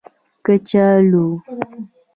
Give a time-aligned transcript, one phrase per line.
[0.03, 0.05] 🥔
[0.45, 1.25] کچالو